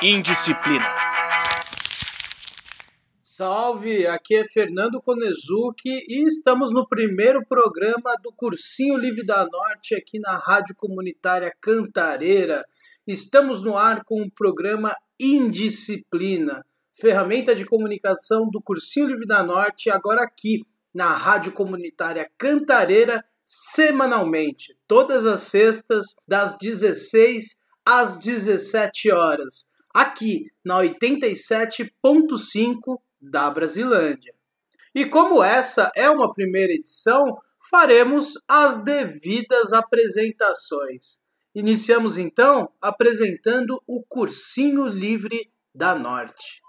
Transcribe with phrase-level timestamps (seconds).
[0.00, 0.86] Indisciplina.
[3.20, 9.96] Salve, aqui é Fernando Konezuki e estamos no primeiro programa do Cursinho Livre da Norte
[9.96, 12.64] aqui na Rádio Comunitária Cantareira.
[13.08, 19.90] Estamos no ar com o programa Indisciplina, ferramenta de comunicação do Cursinho Livre da Norte,
[19.90, 20.62] agora aqui
[20.94, 29.66] na Rádio Comunitária Cantareira, semanalmente, todas as sextas, das 16 às 17 horas
[29.98, 34.32] aqui na 87.5 da Brasilândia.
[34.94, 37.36] E como essa é uma primeira edição,
[37.68, 41.20] faremos as devidas apresentações.
[41.52, 46.62] Iniciamos então apresentando o Cursinho Livre da Norte.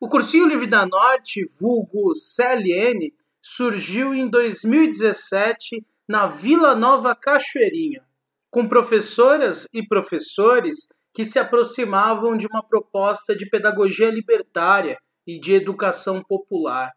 [0.00, 3.12] O Cursinho Livre da Norte, vulgo CLN,
[3.42, 8.02] surgiu em 2017 na Vila Nova Cachoeirinha,
[8.50, 10.88] com professoras e professores
[11.20, 14.96] que se aproximavam de uma proposta de pedagogia libertária
[15.26, 16.90] e de educação popular.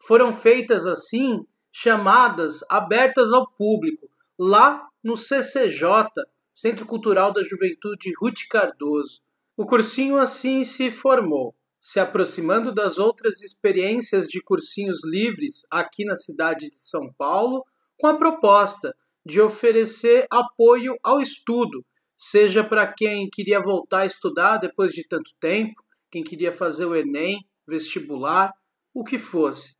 [0.00, 6.08] Foram feitas assim chamadas abertas ao público, lá no CCJ,
[6.54, 9.20] Centro Cultural da Juventude Ruth Cardoso.
[9.58, 16.14] O cursinho assim se formou, se aproximando das outras experiências de cursinhos livres aqui na
[16.14, 17.62] cidade de São Paulo,
[18.00, 21.84] com a proposta de oferecer apoio ao estudo
[22.16, 25.74] seja para quem queria voltar a estudar depois de tanto tempo,
[26.10, 28.52] quem queria fazer o Enem, vestibular,
[28.94, 29.76] o que fosse.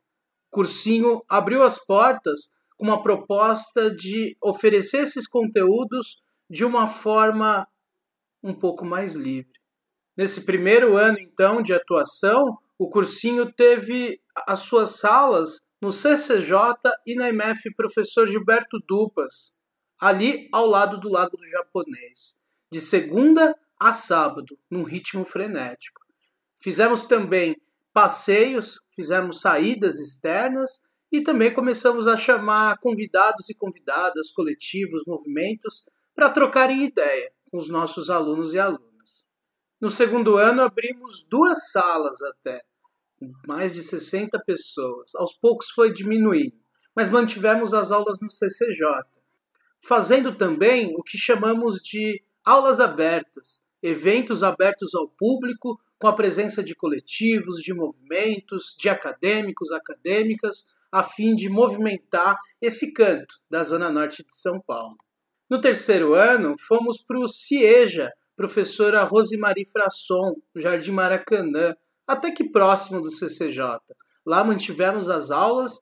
[0.51, 7.67] O cursinho abriu as portas com uma proposta de oferecer esses conteúdos de uma forma
[8.43, 9.51] um pouco mais livre.
[10.15, 16.73] Nesse primeiro ano, então, de atuação, o cursinho teve as suas salas no CCJ
[17.05, 19.56] e na MF Professor Gilberto Dupas,
[19.99, 26.01] ali ao lado do Lago do Japonês, de segunda a sábado, num ritmo frenético.
[26.55, 27.59] Fizemos também
[27.93, 36.29] passeios, fizemos saídas externas e também começamos a chamar convidados e convidadas, coletivos, movimentos, para
[36.29, 39.29] trocarem ideia com os nossos alunos e alunas.
[39.79, 42.63] No segundo ano, abrimos duas salas até,
[43.47, 45.15] mais de 60 pessoas.
[45.15, 46.57] Aos poucos foi diminuindo,
[46.95, 49.16] mas mantivemos as aulas no CCJ
[49.79, 56.63] fazendo também o que chamamos de aulas abertas, eventos abertos ao público com a presença
[56.63, 63.89] de coletivos, de movimentos, de acadêmicos, acadêmicas, a fim de movimentar esse canto da Zona
[63.89, 64.95] Norte de São Paulo.
[65.49, 73.01] No terceiro ano, fomos para o CIEJA, professora Rosemary Frasson, Jardim Maracanã, até que próximo
[73.01, 73.79] do CCJ.
[74.25, 75.79] Lá mantivemos as aulas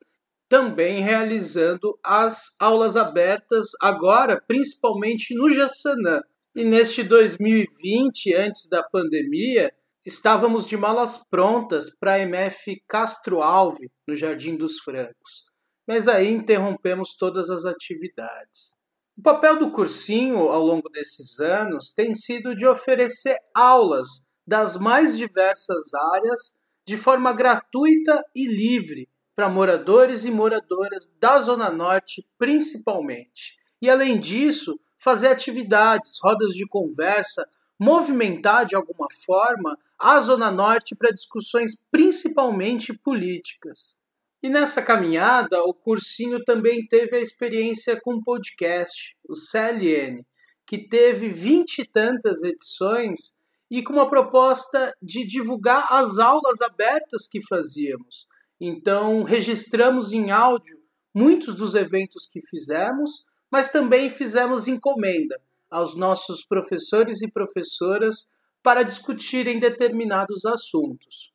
[0.48, 6.22] também realizando as aulas abertas, agora principalmente no Jassanã.
[6.54, 9.72] E neste 2020, antes da pandemia,
[10.04, 15.46] estávamos de malas prontas para a MF Castro Alve, no Jardim dos Francos.
[15.86, 18.76] Mas aí interrompemos todas as atividades.
[19.18, 25.16] O papel do cursinho ao longo desses anos tem sido de oferecer aulas das mais
[25.16, 26.54] diversas áreas
[26.86, 33.58] de forma gratuita e livre para moradores e moradoras da Zona Norte, principalmente.
[33.82, 37.46] E além disso, fazer atividades, rodas de conversa,
[37.78, 43.98] movimentar de alguma forma a Zona Norte para discussões principalmente políticas.
[44.42, 50.24] E nessa caminhada, o cursinho também teve a experiência com o podcast, o CLN,
[50.66, 53.36] que teve vinte e tantas edições
[53.70, 58.26] e com uma proposta de divulgar as aulas abertas que fazíamos
[58.60, 60.78] então, registramos em áudio
[61.14, 65.40] muitos dos eventos que fizemos, mas também fizemos encomenda
[65.70, 68.30] aos nossos professores e professoras
[68.62, 71.32] para discutirem determinados assuntos.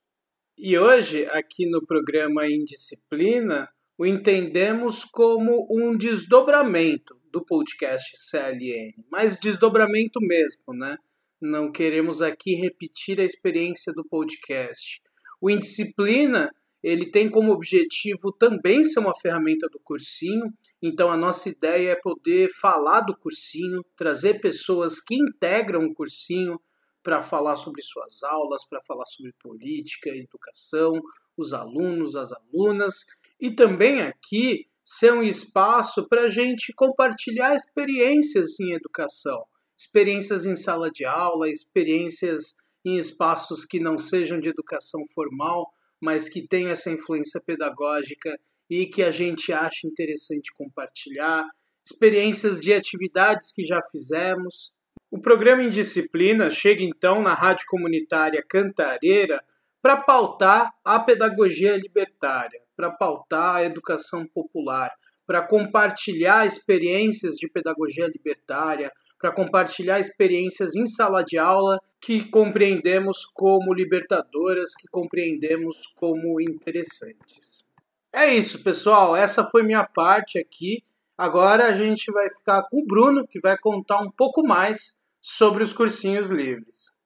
[0.57, 9.39] E hoje, aqui no programa Indisciplina, o entendemos como um desdobramento do podcast CLN, mas
[9.39, 10.97] desdobramento mesmo, né?
[11.41, 15.01] Não queremos aqui repetir a experiência do podcast.
[15.39, 20.51] O Indisciplina ele tem como objetivo também ser uma ferramenta do cursinho.
[20.81, 26.59] Então a nossa ideia é poder falar do cursinho, trazer pessoas que integram o cursinho
[27.03, 30.93] para falar sobre suas aulas, para falar sobre política, educação,
[31.37, 33.05] os alunos, as alunas,
[33.39, 39.43] e também aqui ser um espaço para a gente compartilhar experiências em educação,
[39.77, 42.55] experiências em sala de aula, experiências
[42.85, 48.37] em espaços que não sejam de educação formal, mas que tem essa influência pedagógica
[48.69, 51.45] e que a gente acha interessante compartilhar,
[51.85, 54.73] experiências de atividades que já fizemos,
[55.13, 59.43] O programa Indisciplina chega então na rádio comunitária Cantareira
[59.81, 64.89] para pautar a pedagogia libertária, para pautar a educação popular,
[65.27, 68.89] para compartilhar experiências de pedagogia libertária,
[69.21, 77.63] para compartilhar experiências em sala de aula que compreendemos como libertadoras, que compreendemos como interessantes.
[78.11, 79.15] É isso, pessoal.
[79.15, 80.83] Essa foi minha parte aqui.
[81.15, 85.63] Agora a gente vai ficar com o Bruno, que vai contar um pouco mais sobre
[85.63, 86.97] os cursinhos livres.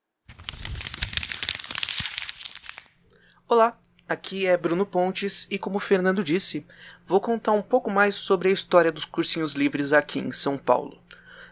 [3.48, 3.78] Olá,
[4.08, 6.66] aqui é Bruno Pontes e, como o Fernando disse,
[7.06, 11.05] vou contar um pouco mais sobre a história dos cursinhos livres aqui em São Paulo.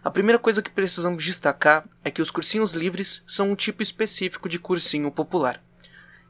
[0.03, 4.49] A primeira coisa que precisamos destacar é que os cursinhos livres são um tipo específico
[4.49, 5.63] de cursinho popular.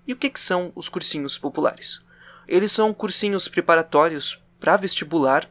[0.06, 2.06] E o que, que são os cursinhos populares?
[2.48, 5.50] Eles são cursinhos preparatórios para vestibular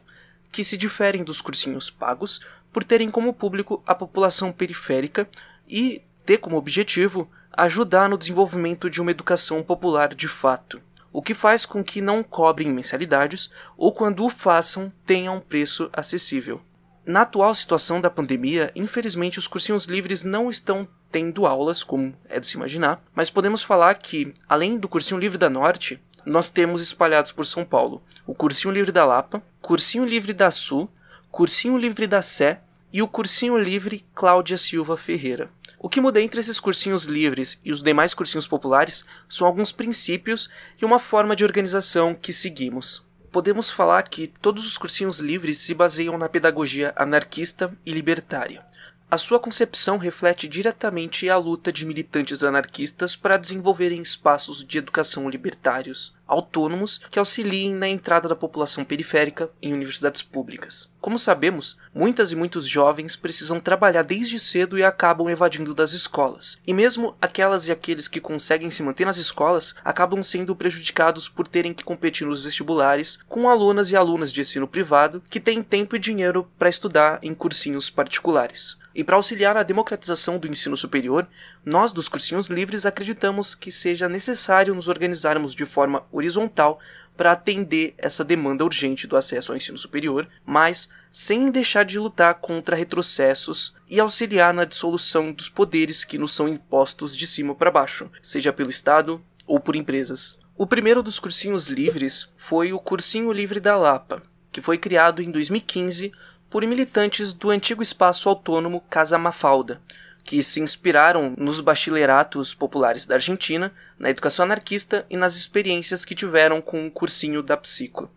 [0.53, 2.39] que se diferem dos cursinhos pagos
[2.71, 5.27] por terem como público a população periférica
[5.67, 10.81] e ter como objetivo ajudar no desenvolvimento de uma educação popular de fato,
[11.11, 15.89] o que faz com que não cobrem mensalidades ou, quando o façam, tenham um preço
[15.91, 16.61] acessível.
[17.05, 22.39] Na atual situação da pandemia, infelizmente os cursinhos livres não estão tendo aulas, como é
[22.39, 26.81] de se imaginar, mas podemos falar que, além do Cursinho Livre da Norte, nós temos
[26.81, 30.89] espalhados por São Paulo o Cursinho Livre da Lapa, Cursinho Livre da Sul,
[31.29, 32.61] Cursinho Livre da Sé
[32.91, 35.49] e o Cursinho Livre Cláudia Silva Ferreira.
[35.77, 40.49] O que muda entre esses cursinhos livres e os demais cursinhos populares são alguns princípios
[40.81, 43.05] e uma forma de organização que seguimos.
[43.33, 48.63] Podemos falar que todos os cursinhos livres se baseiam na pedagogia anarquista e libertária.
[49.09, 55.27] A sua concepção reflete diretamente a luta de militantes anarquistas para desenvolverem espaços de educação
[55.27, 60.91] libertários, autônomos, que auxiliem na entrada da população periférica em universidades públicas.
[60.99, 66.57] Como sabemos, muitas e muitos jovens precisam trabalhar desde cedo e acabam evadindo das escolas.
[66.65, 71.47] E mesmo aquelas e aqueles que conseguem se manter nas escolas acabam sendo prejudicados por
[71.47, 75.95] terem que competir nos vestibulares com alunas e alunas de ensino privado que têm tempo
[75.95, 78.77] e dinheiro para estudar em cursinhos particulares.
[78.95, 81.27] E para auxiliar na democratização do ensino superior,
[81.65, 86.79] nós dos cursinhos livres acreditamos que seja necessário nos organizarmos de forma horizontal
[87.15, 92.35] para atender essa demanda urgente do acesso ao ensino superior, mas sem deixar de lutar
[92.35, 97.71] contra retrocessos e auxiliar na dissolução dos poderes que nos são impostos de cima para
[97.71, 100.37] baixo, seja pelo Estado ou por empresas.
[100.57, 104.21] O primeiro dos cursinhos livres foi o Cursinho Livre da Lapa,
[104.51, 106.11] que foi criado em 2015
[106.49, 109.81] por militantes do antigo espaço autônomo Casa Mafalda,
[110.23, 116.15] que se inspiraram nos bachilleratos populares da Argentina, na educação anarquista e nas experiências que
[116.15, 118.09] tiveram com o cursinho da Psico.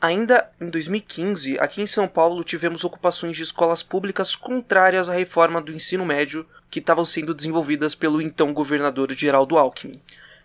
[0.00, 5.60] Ainda em 2015, aqui em São Paulo, tivemos ocupações de escolas públicas contrárias à reforma
[5.60, 10.00] do ensino médio que estavam sendo desenvolvidas pelo então governador Geraldo Alckmin.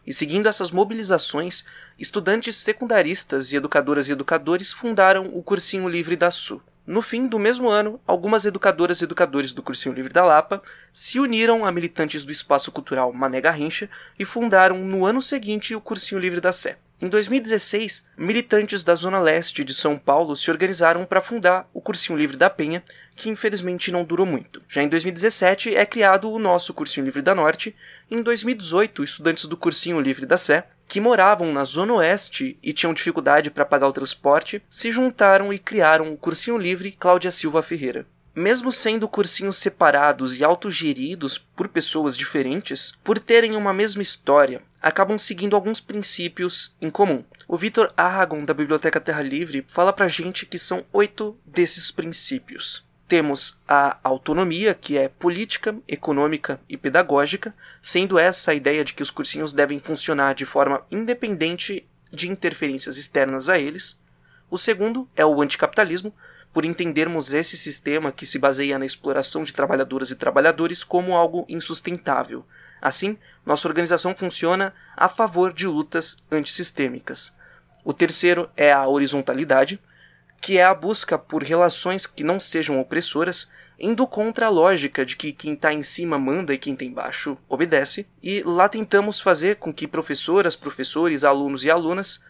[0.06, 1.66] E seguindo essas mobilizações,
[1.98, 6.62] estudantes secundaristas e educadoras e educadores fundaram o Cursinho Livre da Sul.
[6.88, 10.64] No fim do mesmo ano, algumas educadoras e educadores do Cursinho Livre da Lapa
[10.94, 15.82] se uniram a militantes do espaço cultural Mané Garrincha e fundaram no ano seguinte o
[15.82, 16.78] Cursinho Livre da Sé.
[17.02, 22.18] Em 2016, militantes da Zona Leste de São Paulo se organizaram para fundar o Cursinho
[22.18, 22.82] Livre da Penha,
[23.18, 24.64] que infelizmente não durou muito.
[24.70, 27.76] Já em 2017 é criado o nosso Cursinho Livre da Norte,
[28.10, 32.94] em 2018 estudantes do Cursinho Livre da Sé que moravam na Zona Oeste e tinham
[32.94, 38.08] dificuldade para pagar o transporte, se juntaram e criaram o Cursinho Livre Cláudia Silva Ferreira.
[38.34, 45.18] Mesmo sendo cursinhos separados e autogeridos por pessoas diferentes, por terem uma mesma história, acabam
[45.18, 47.24] seguindo alguns princípios em comum.
[47.48, 52.87] O Vitor Aragon, da Biblioteca Terra Livre, fala pra gente que são oito desses princípios.
[53.08, 59.02] Temos a autonomia, que é política, econômica e pedagógica, sendo essa a ideia de que
[59.02, 64.02] os cursinhos devem funcionar de forma independente de interferências externas a eles.
[64.50, 66.14] O segundo é o anticapitalismo,
[66.52, 71.46] por entendermos esse sistema que se baseia na exploração de trabalhadoras e trabalhadores como algo
[71.48, 72.46] insustentável.
[72.82, 77.34] Assim, nossa organização funciona a favor de lutas antissistêmicas.
[77.84, 79.80] O terceiro é a horizontalidade,
[80.42, 85.16] que é a busca por relações que não sejam opressoras, indo contra a lógica de
[85.16, 89.58] que quem está em cima manda e quem está embaixo obedece, e lá tentamos fazer
[89.58, 92.24] com que professoras, professores, alunos e alunas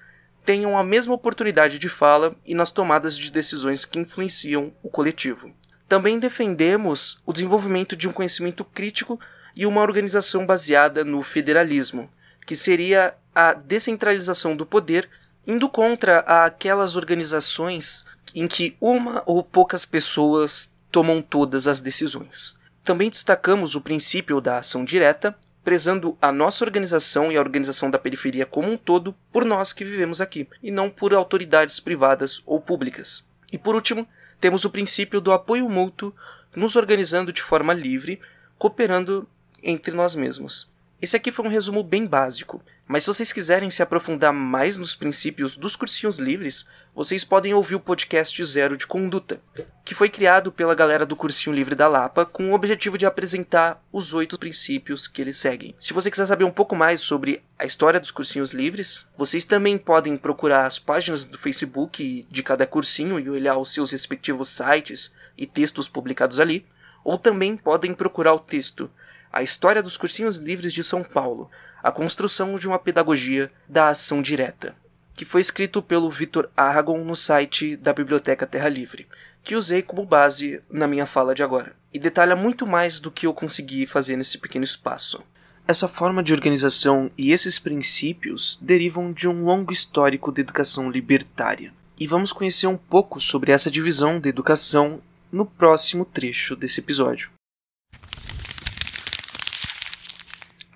[0.45, 5.53] tenham a mesma oportunidade de fala e nas tomadas de decisões que influenciam o coletivo.
[5.87, 9.19] Também defendemos o desenvolvimento de um conhecimento crítico
[9.55, 12.09] e uma organização baseada no federalismo,
[12.45, 15.09] que seria a descentralização do poder
[15.48, 22.58] indo contra aquelas organizações em que uma ou poucas pessoas tomam todas as decisões.
[22.84, 27.98] Também destacamos o princípio da ação direta, prezando a nossa organização e a organização da
[27.98, 32.60] periferia como um todo por nós que vivemos aqui, e não por autoridades privadas ou
[32.62, 33.25] públicas.
[33.51, 34.08] E por último,
[34.39, 36.13] temos o princípio do apoio mútuo,
[36.56, 38.20] nos organizando de forma livre,
[38.58, 39.27] cooperando
[39.62, 40.70] entre nós mesmos.
[41.00, 44.96] Esse aqui foi um resumo bem básico, mas se vocês quiserem se aprofundar mais nos
[44.96, 49.39] princípios dos cursinhos livres, vocês podem ouvir o podcast Zero de Conduta,
[49.86, 53.80] que foi criado pela galera do Cursinho Livre da Lapa com o objetivo de apresentar
[53.94, 55.75] os oito princípios que eles seguem.
[55.77, 59.77] Se você quiser saber um pouco mais sobre a história dos cursinhos livres, vocês também
[59.77, 65.13] podem procurar as páginas do Facebook de cada cursinho e olhar os seus respectivos sites
[65.38, 66.66] e textos publicados ali,
[67.04, 68.89] ou também podem procurar o texto
[69.31, 71.50] a história dos cursinhos livres de São Paulo,
[71.84, 74.75] a construção de uma pedagogia da ação direta,
[75.15, 79.07] que foi escrito pelo Victor Aragon no site da Biblioteca Terra Livre,
[79.43, 83.25] que usei como base na minha fala de agora, e detalha muito mais do que
[83.25, 85.24] eu consegui fazer nesse pequeno espaço.
[85.67, 91.74] Essa forma de organização e esses princípios derivam de um longo histórico de educação libertária.
[92.00, 97.31] E vamos conhecer um pouco sobre essa divisão da educação no próximo trecho desse episódio.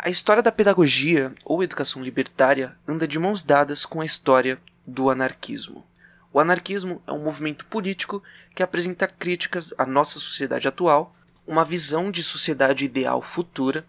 [0.03, 5.11] A história da pedagogia ou educação libertária anda de mãos dadas com a história do
[5.11, 5.85] anarquismo.
[6.33, 8.23] O anarquismo é um movimento político
[8.55, 11.15] que apresenta críticas à nossa sociedade atual,
[11.45, 13.85] uma visão de sociedade ideal futura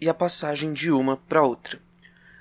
[0.00, 1.78] e a passagem de uma para outra.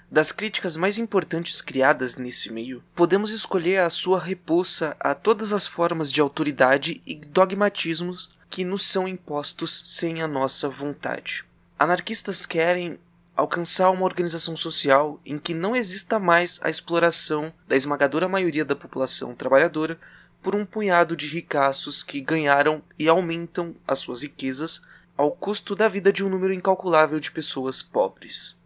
[0.09, 5.67] Das críticas mais importantes criadas nesse meio, podemos escolher a sua repulsa a todas as
[5.67, 11.45] formas de autoridade e dogmatismos que nos são impostos sem a nossa vontade.
[11.77, 12.99] Anarquistas querem
[13.35, 18.75] alcançar uma organização social em que não exista mais a exploração da esmagadora maioria da
[18.75, 19.99] população trabalhadora
[20.41, 24.81] por um punhado de ricaços que ganharam e aumentam as suas riquezas
[25.15, 28.57] ao custo da vida de um número incalculável de pessoas pobres.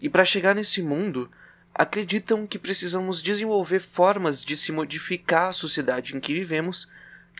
[0.00, 1.30] E para chegar nesse mundo,
[1.74, 6.88] acreditam que precisamos desenvolver formas de se modificar a sociedade em que vivemos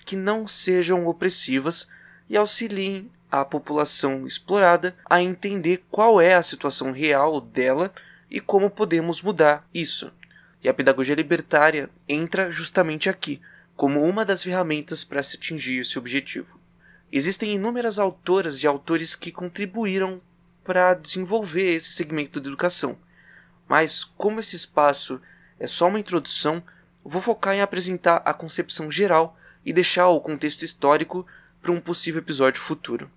[0.05, 1.89] que não sejam opressivas
[2.29, 7.93] e auxiliem a população explorada a entender qual é a situação real dela
[8.31, 10.13] e como podemos mudar isso.
[10.63, 13.41] E a pedagogia libertária entra justamente aqui,
[13.77, 16.61] como uma das ferramentas para se atingir esse objetivo.
[17.13, 20.21] Existem inúmeras autoras e autores que contribuíram
[20.63, 22.97] para desenvolver esse segmento de educação,
[23.69, 25.21] mas como esse espaço
[25.59, 26.63] é só uma introdução,
[27.05, 31.27] vou focar em apresentar a concepção geral e deixar o contexto histórico
[31.61, 33.11] para um possível episódio futuro.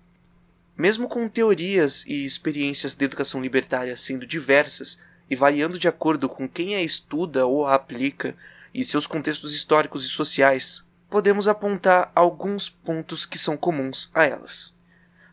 [0.76, 4.98] Mesmo com teorias e experiências de educação libertária sendo diversas
[5.30, 8.36] e variando de acordo com quem a estuda ou a aplica
[8.74, 14.74] e seus contextos históricos e sociais, podemos apontar alguns pontos que são comuns a elas.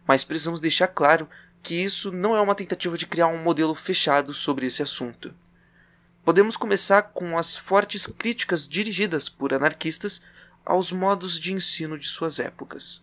[0.08, 1.28] Mas precisamos deixar claro
[1.64, 5.34] que isso não é uma tentativa de criar um modelo fechado sobre esse assunto.
[6.24, 10.22] Podemos começar com as fortes críticas dirigidas por anarquistas
[10.64, 13.02] aos modos de ensino de suas épocas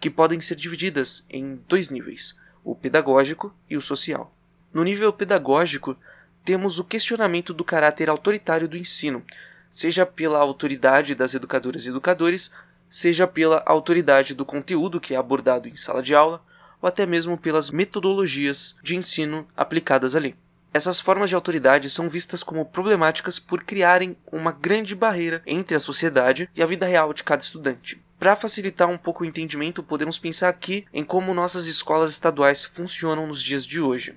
[0.00, 4.34] que podem ser divididas em dois níveis, o pedagógico e o social.
[4.72, 5.96] No nível pedagógico,
[6.44, 9.22] temos o questionamento do caráter autoritário do ensino,
[9.68, 12.50] seja pela autoridade das educadoras e educadores,
[12.88, 16.42] seja pela autoridade do conteúdo que é abordado em sala de aula,
[16.80, 20.34] ou até mesmo pelas metodologias de ensino aplicadas ali.
[20.72, 25.80] Essas formas de autoridade são vistas como problemáticas por criarem uma grande barreira entre a
[25.80, 28.00] sociedade e a vida real de cada estudante.
[28.20, 33.26] Para facilitar um pouco o entendimento, podemos pensar aqui em como nossas escolas estaduais funcionam
[33.26, 34.14] nos dias de hoje.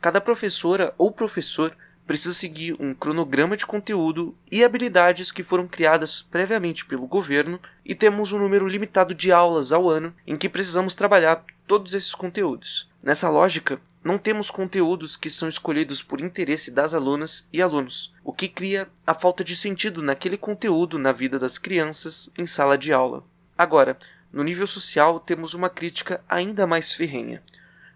[0.00, 1.76] Cada professora ou professor
[2.06, 7.92] precisa seguir um cronograma de conteúdo e habilidades que foram criadas previamente pelo governo, e
[7.92, 12.88] temos um número limitado de aulas ao ano em que precisamos trabalhar todos esses conteúdos.
[13.02, 18.34] Nessa lógica, não temos conteúdos que são escolhidos por interesse das alunas e alunos, o
[18.34, 22.92] que cria a falta de sentido naquele conteúdo na vida das crianças em sala de
[22.92, 23.24] aula.
[23.56, 23.96] Agora,
[24.30, 27.42] no nível social, temos uma crítica ainda mais ferrenha.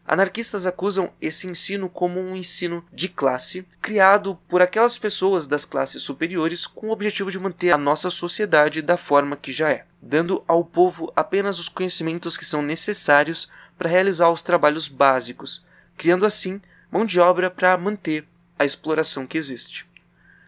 [0.06, 6.00] Anarquistas acusam esse ensino como um ensino de classe, criado por aquelas pessoas das classes
[6.00, 10.42] superiores com o objetivo de manter a nossa sociedade da forma que já é, dando
[10.48, 15.67] ao povo apenas os conhecimentos que são necessários para realizar os trabalhos básicos,
[15.98, 18.26] criando assim mão de obra para manter
[18.58, 19.86] a exploração que existe.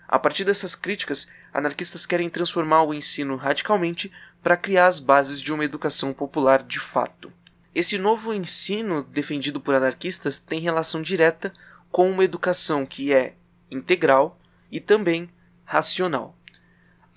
[0.09, 4.11] A partir dessas críticas, anarquistas querem transformar o ensino radicalmente
[4.43, 7.33] para criar as bases de uma educação popular de fato.
[7.75, 11.53] Esse novo ensino defendido por anarquistas tem relação direta
[11.91, 13.35] com uma educação que é
[13.71, 14.41] integral
[14.71, 15.29] e também
[15.65, 16.37] racional.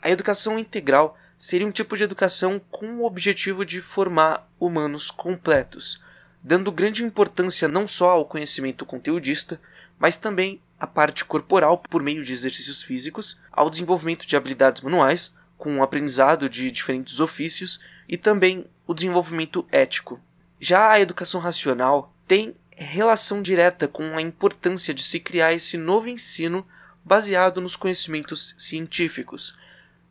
[0.02, 6.02] A educação integral seria um tipo de educação com o objetivo de formar humanos completos,
[6.44, 9.60] dando grande importância não só ao conhecimento conteudista,
[9.98, 15.36] mas também à parte corporal por meio de exercícios físicos, ao desenvolvimento de habilidades manuais,
[15.58, 20.20] com o aprendizado de diferentes ofícios e também o desenvolvimento ético.
[20.60, 26.10] Já a educação racional tem relação direta com a importância de se criar esse novo
[26.10, 26.68] ensino
[27.06, 29.58] baseado nos conhecimentos científicos,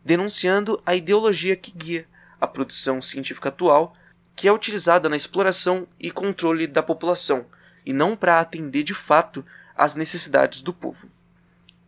[0.04, 2.06] denunciando a ideologia que guia
[2.40, 3.94] a produção científica atual,
[4.34, 7.46] que é utilizada na exploração e controle da população,
[7.84, 9.44] e não para atender de fato
[9.76, 11.08] às necessidades do povo.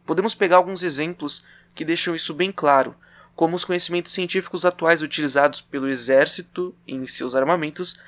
[0.04, 2.94] Podemos pegar alguns exemplos que deixam isso bem claro,
[3.34, 7.98] como os conhecimentos científicos atuais utilizados pelo exército em seus armamentos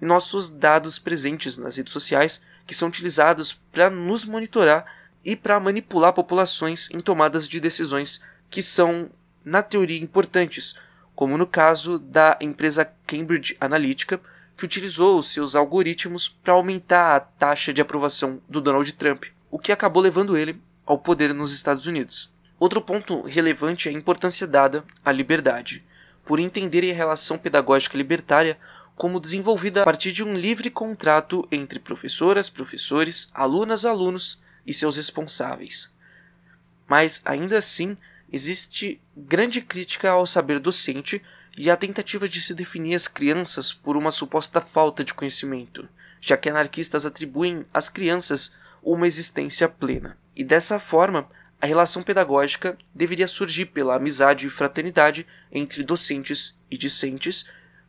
[0.00, 4.84] e nossos dados presentes nas redes sociais que são utilizados para nos monitorar
[5.24, 9.10] e para manipular populações em tomadas de decisões que são,
[9.44, 10.74] na teoria, importantes,
[11.14, 14.20] como no caso da empresa Cambridge Analytica,
[14.56, 19.72] que utilizou seus algoritmos para aumentar a taxa de aprovação do Donald Trump, o que
[19.72, 22.32] acabou levando ele ao poder nos Estados Unidos.
[22.58, 25.84] Outro ponto relevante é a importância dada à liberdade,
[26.24, 28.58] por entenderem a relação pedagógica libertária
[28.96, 34.96] como desenvolvida a partir de um livre contrato entre professoras, professores, alunas, alunos e seus
[34.96, 35.92] responsáveis.
[36.86, 37.96] Mas, ainda assim,
[38.34, 41.22] existe grande crítica ao saber docente
[41.56, 45.88] e à tentativa de se definir as crianças por uma suposta falta de conhecimento,
[46.20, 50.18] já que anarquistas atribuem às crianças uma existência plena.
[50.34, 51.28] E dessa forma,
[51.62, 57.44] a relação pedagógica deveria surgir pela amizade e fraternidade entre docentes e discentes,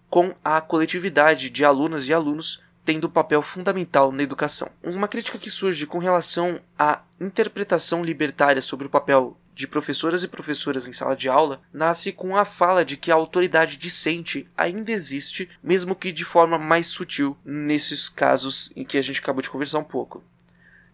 [0.08, 4.70] com a coletividade de alunas e alunos tendo papel fundamental na educação.
[4.84, 10.28] Uma crítica que surge com relação à interpretação libertária sobre o papel de professoras e
[10.28, 14.92] professoras em sala de aula nasce com a fala de que a autoridade discente ainda
[14.92, 19.50] existe, mesmo que de forma mais sutil, nesses casos em que a gente acabou de
[19.50, 20.24] conversar um pouco.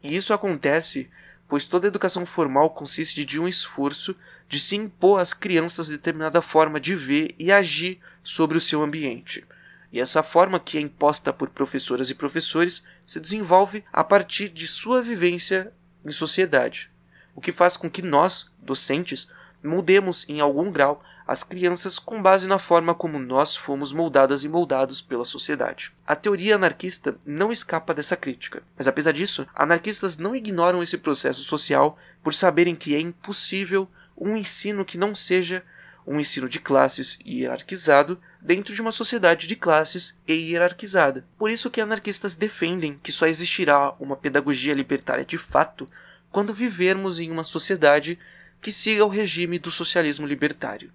[0.04, 1.10] E isso acontece
[1.52, 4.16] pois toda educação formal consiste de um esforço
[4.48, 9.44] de se impor às crianças determinada forma de ver e agir sobre o seu ambiente.
[9.92, 14.66] E essa forma que é imposta por professoras e professores se desenvolve a partir de
[14.66, 15.74] sua vivência
[16.06, 16.90] em sociedade,
[17.36, 19.30] o que faz com que nós, docentes,
[19.64, 24.50] mudemos em algum grau as crianças com base na forma como nós fomos moldadas e
[24.50, 25.94] moldados pela sociedade.
[26.06, 31.42] A teoria anarquista não escapa dessa crítica, mas apesar disso, anarquistas não ignoram esse processo
[31.44, 35.64] social por saberem que é impossível um ensino que não seja
[36.06, 41.26] um ensino de classes hierarquizado dentro de uma sociedade de classes e hierarquizada.
[41.38, 45.88] Por isso que anarquistas defendem que só existirá uma pedagogia libertária de fato
[46.32, 48.18] quando vivermos em uma sociedade
[48.62, 50.92] que siga o regime do socialismo libertário.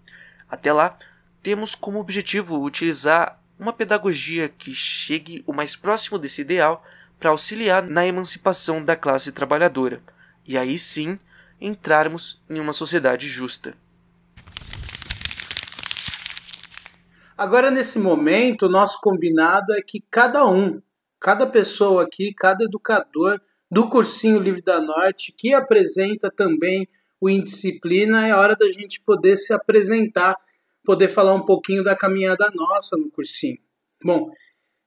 [0.49, 0.97] Até lá,
[1.43, 6.85] temos como objetivo utilizar uma pedagogia que chegue o mais próximo desse ideal
[7.19, 10.01] para auxiliar na emancipação da classe trabalhadora,
[10.47, 11.19] e aí sim
[11.61, 13.75] entrarmos em uma sociedade justa.
[17.37, 20.81] Agora, nesse momento, o nosso combinado é que cada um,
[21.21, 26.89] cada pessoa aqui, cada educador do Cursinho Livre da Norte, que apresenta também
[27.21, 30.37] o Indisciplina, é hora da gente poder se apresentar,
[30.85, 33.59] poder falar um pouquinho da caminhada nossa no cursinho.
[34.03, 34.31] Bom,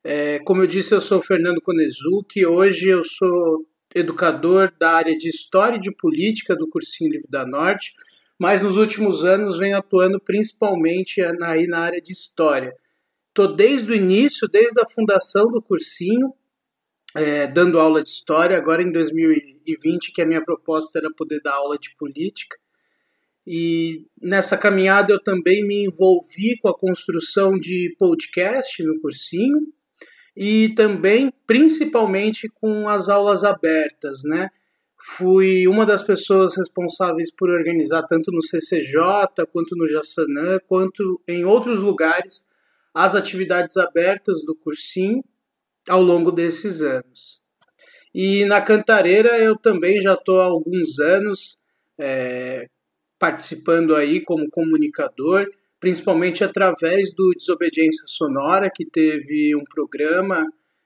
[0.04, 5.28] é, como eu disse, eu sou Fernando Konezuki, hoje eu sou educador da área de
[5.28, 7.94] História e de Política do Cursinho Livre da Norte,
[8.38, 12.74] mas nos últimos anos venho atuando principalmente aí na área de História.
[13.30, 16.34] Estou desde o início, desde a fundação do cursinho,
[17.15, 21.54] é, dando aula de História, agora em 2020, que a minha proposta era poder dar
[21.56, 22.56] aula de Política.
[23.48, 29.58] E nessa caminhada eu também me envolvi com a construção de podcast no cursinho
[30.38, 34.50] e também, principalmente, com as aulas abertas, né?
[35.02, 39.02] Fui uma das pessoas responsáveis por organizar tanto no CCJ,
[39.52, 42.50] quanto no Jassanã, quanto em outros lugares
[42.93, 45.24] as atividades abertas do cursinho
[45.89, 47.41] ao longo desses anos.
[48.13, 51.58] E na Cantareira eu também já estou há alguns anos
[51.99, 52.67] é,
[53.19, 55.47] participando aí como comunicador,
[55.80, 60.45] principalmente através do Desobediência Sonora, que teve um programa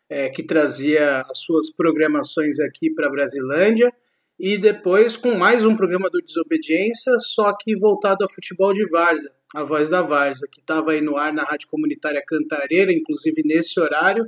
[0.09, 3.91] é, que trazia as suas programações aqui para Brasilândia,
[4.39, 9.31] e depois com mais um programa do Desobediência, só que voltado ao futebol de Várzea,
[9.55, 13.79] a voz da Várzea, que estava aí no ar na Rádio Comunitária Cantareira, inclusive nesse
[13.79, 14.27] horário,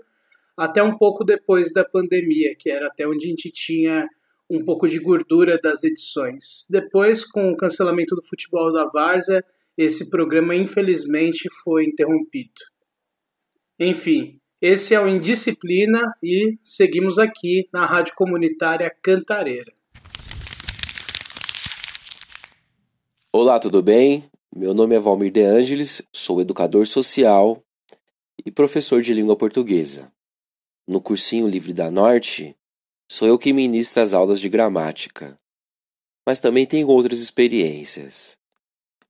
[0.58, 4.08] até um pouco depois da pandemia, que era até onde a gente tinha
[4.50, 6.68] um pouco de gordura das edições.
[6.70, 9.44] Depois, com o cancelamento do futebol da Várzea,
[9.78, 12.62] esse programa infelizmente foi interrompido.
[13.80, 19.72] Enfim, Esse é o Indisciplina e seguimos aqui na Rádio Comunitária Cantareira.
[23.32, 24.24] Olá, tudo bem?
[24.56, 27.62] Meu nome é Valmir De Angelis, sou educador social
[28.46, 30.15] e professor de língua portuguesa.
[30.88, 32.56] No cursinho Livre da Norte,
[33.10, 35.40] sou eu quem ministra as aulas de gramática,
[36.24, 38.38] mas também tenho outras experiências.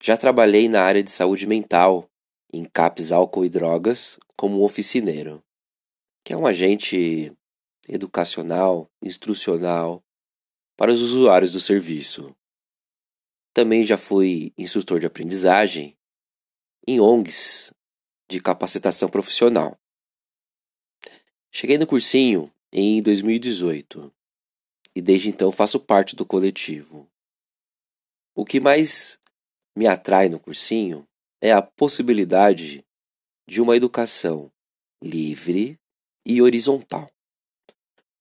[0.01, 2.09] Já trabalhei na área de saúde mental,
[2.53, 5.43] em CAPS Álcool e Drogas, como oficineiro,
[6.23, 7.35] que é um agente
[7.89, 10.01] educacional, instrucional
[10.77, 12.33] para os usuários do serviço.
[13.53, 15.97] Também já fui instrutor de aprendizagem
[16.87, 17.73] em ONGs
[18.29, 19.77] de capacitação profissional.
[21.57, 24.11] Cheguei no cursinho em 2018
[24.93, 27.09] e desde então faço parte do coletivo.
[28.35, 29.17] O que mais
[29.73, 31.07] me atrai no cursinho
[31.39, 32.83] é a possibilidade
[33.47, 34.51] de uma educação
[35.01, 35.79] livre
[36.25, 37.09] e horizontal,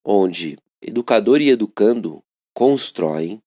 [0.04, 2.22] onde educador e educando
[2.54, 3.42] constroem,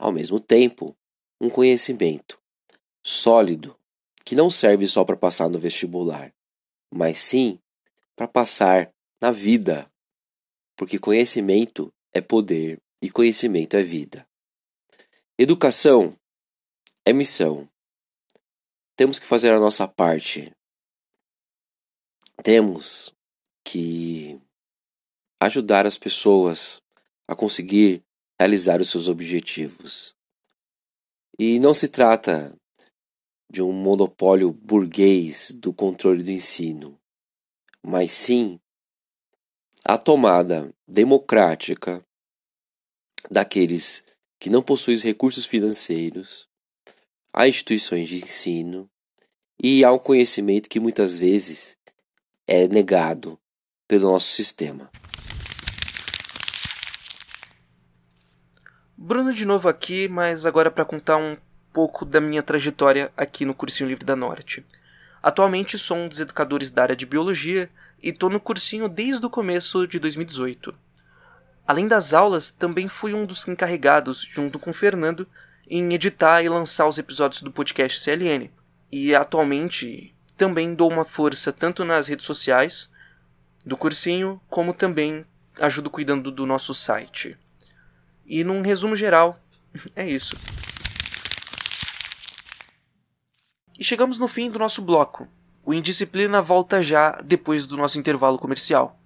[0.00, 0.96] ao mesmo tempo,
[1.40, 2.40] um conhecimento
[3.04, 3.78] sólido
[4.24, 6.34] que não serve só para passar no vestibular,
[6.92, 7.60] mas sim
[8.16, 9.90] para passar na vida,
[10.76, 14.26] porque conhecimento é poder e conhecimento é vida.
[15.38, 16.16] Educação
[17.04, 17.68] é missão.
[18.96, 20.52] Temos que fazer a nossa parte.
[22.42, 23.14] Temos
[23.64, 24.40] que
[25.40, 26.82] ajudar as pessoas
[27.26, 28.02] a conseguir
[28.40, 30.14] realizar os seus objetivos.
[31.38, 32.56] E não se trata
[33.50, 36.98] de um monopólio burguês do controle do ensino,
[37.82, 38.60] mas sim
[39.84, 42.04] a tomada democrática
[43.30, 44.04] daqueles
[44.38, 46.48] que não possuem os recursos financeiros,
[47.32, 48.88] a instituições de ensino
[49.60, 51.76] e ao conhecimento que muitas vezes
[52.46, 53.38] é negado
[53.86, 54.90] pelo nosso sistema.
[58.96, 61.36] Bruno de novo aqui, mas agora para contar um
[61.72, 64.64] pouco da minha trajetória aqui no Cursinho Livre da Norte.
[65.22, 67.68] Atualmente sou um dos educadores da área de biologia
[68.02, 70.74] e estou no cursinho desde o começo de 2018.
[71.66, 75.28] Além das aulas, também fui um dos encarregados, junto com o Fernando,
[75.68, 78.50] em editar e lançar os episódios do podcast CLN.
[78.90, 82.90] E atualmente também dou uma força tanto nas redes sociais
[83.66, 85.26] do cursinho, como também
[85.60, 87.36] ajudo cuidando do nosso site.
[88.24, 89.38] E num resumo geral,
[89.94, 90.36] é isso.
[93.78, 95.28] E chegamos no fim do nosso bloco.
[95.64, 98.98] O Indisciplina volta já depois do nosso intervalo comercial.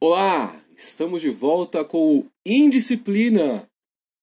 [0.00, 3.68] Olá, estamos de volta com o Indisciplina,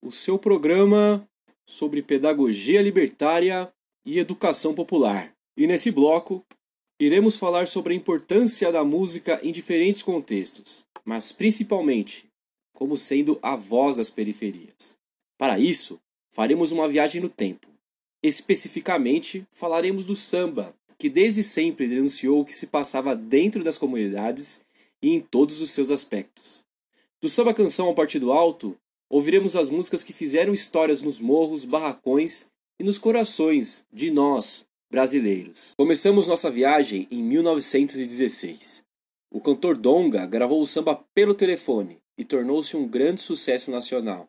[0.01, 1.27] o seu programa
[1.63, 3.71] sobre pedagogia libertária
[4.03, 5.31] e educação popular.
[5.55, 6.43] E nesse bloco
[6.99, 12.32] iremos falar sobre a importância da música em diferentes contextos, mas principalmente
[12.73, 14.97] como sendo a voz das periferias.
[15.37, 15.99] Para isso,
[16.31, 17.67] faremos uma viagem no tempo.
[18.21, 24.61] Especificamente, falaremos do samba, que desde sempre denunciou o que se passava dentro das comunidades
[25.01, 26.63] e em todos os seus aspectos.
[27.21, 28.75] Do samba canção ao Partido Alto,
[29.09, 32.47] ouviremos as músicas que fizeram histórias nos morros, barracões
[32.79, 35.73] e nos corações de nós, brasileiros.
[35.77, 38.83] Começamos nossa viagem em 1916.
[39.31, 44.27] O cantor Donga gravou o samba pelo telefone e tornou-se um grande sucesso nacional.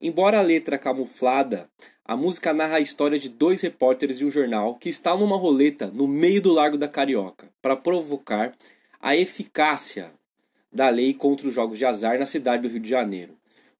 [0.00, 1.68] Embora a letra camuflada,
[2.04, 5.88] a música narra a história de dois repórteres de um jornal que estão numa roleta
[5.88, 8.54] no meio do Largo da Carioca para provocar
[9.00, 10.12] a eficácia
[10.72, 13.34] da lei contra os jogos de azar na cidade do Rio de Janeiro.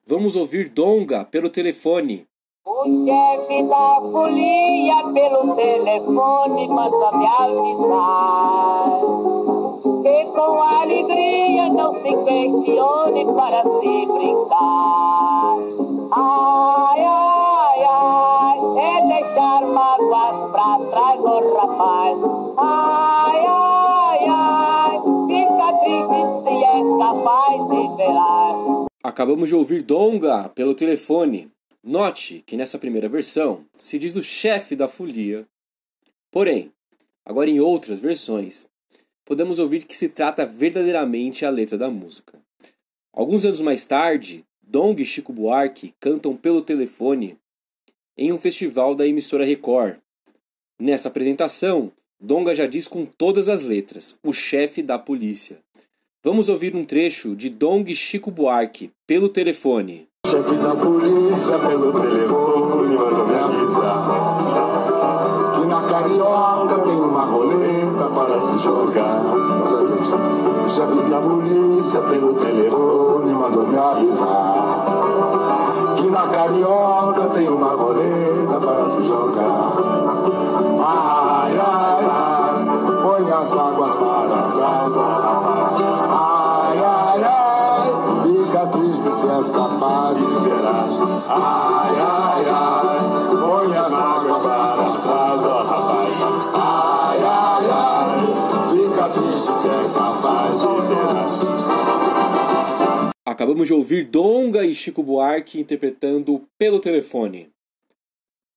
[0.06, 2.26] Vamos ouvir Donga pelo telefone
[2.70, 9.00] o chefe da folia pelo telefone manda me avisar
[10.08, 15.56] que com alegria não se questione para se brincar.
[16.10, 22.18] Ai, ai, ai, é deixar mágoas pra trás, oh rapaz.
[22.56, 28.86] Ai, ai, ai, fica triste se é capaz de velar.
[29.02, 31.50] Acabamos de ouvir Donga pelo telefone.
[31.84, 35.46] Note que nessa primeira versão se diz o chefe da folia.
[36.30, 36.72] Porém,
[37.24, 38.66] agora em outras versões,
[39.28, 42.40] podemos ouvir que se trata verdadeiramente a letra da música.
[43.12, 47.36] Alguns anos mais tarde, Dong e Chico Buarque cantam pelo telefone
[48.16, 49.98] em um festival da emissora Record.
[50.80, 55.58] Nessa apresentação, Donga já diz com todas as letras: o chefe da polícia.
[56.24, 60.08] Vamos ouvir um trecho de Dong e Chico Buarque pelo telefone.
[60.26, 64.48] Chefe da polícia pelo telefone mandou me avisar
[65.68, 67.77] na carioca tem uma roleta
[68.18, 69.22] para se jogar.
[70.64, 74.84] O chefe da polícia pelo telefone mandou me avisar.
[75.96, 76.87] Que na carioca
[103.58, 107.50] Acabamos de ouvir Donga e Chico Buarque interpretando Pelo Telefone.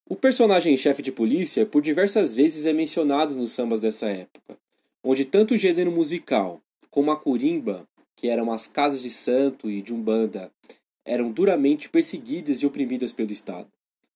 [0.08, 4.60] O personagem-chefe de polícia por diversas vezes é mencionado nos sambas dessa época,
[5.04, 6.62] onde tanto o gênero musical
[6.92, 7.84] como a curimba,
[8.16, 10.52] que eram as casas de santo e de umbanda,
[11.04, 13.68] eram duramente perseguidas e oprimidas pelo Estado.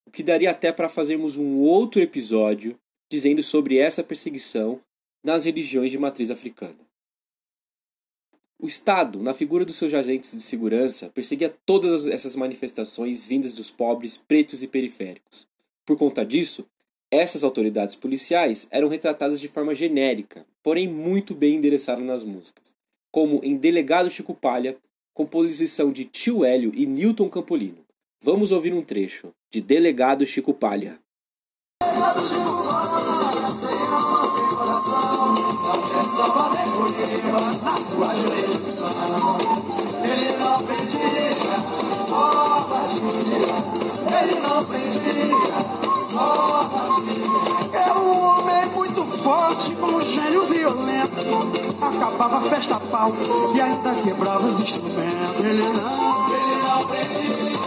[0.05, 2.77] O que daria até para fazermos um outro episódio
[3.09, 4.79] dizendo sobre essa perseguição
[5.23, 6.77] nas religiões de matriz africana.
[8.57, 13.69] O Estado, na figura dos seus agentes de segurança, perseguia todas essas manifestações vindas dos
[13.69, 15.45] pobres, pretos e periféricos.
[15.85, 16.65] Por conta disso,
[17.11, 22.75] essas autoridades policiais eram retratadas de forma genérica, porém muito bem endereçadas nas músicas,
[23.11, 24.77] como em Delegado Chico Palha,
[25.13, 27.85] composição de Tio Hélio e Newton Campolino.
[28.21, 30.99] Vamos ouvir um trecho de Delegado Chico Palha.
[47.73, 51.75] Era um homem muito forte, com um gênio violento.
[51.81, 53.11] Acabava a festa pau
[53.53, 55.43] e ainda quebrava os instrumentos.
[55.43, 57.57] Ele não, ele não prendia,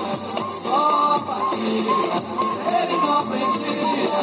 [0.63, 2.39] só batia.
[2.81, 4.19] Ele não prendia,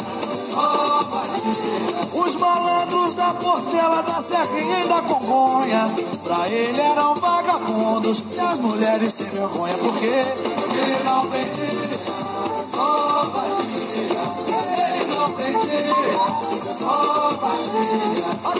[0.50, 2.20] só batia.
[2.26, 8.58] Os malandros da Portela, da Serrinha e da Congonha, pra ele eram vagabundos e as
[8.58, 9.76] mulheres sem vergonha.
[9.78, 14.20] Porque ele não só batia.
[14.56, 15.28] Ele não
[16.72, 18.26] só batia.
[18.44, 18.52] A